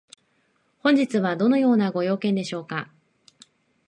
[0.81, 2.91] 本日はどのようなご用件でしょうか？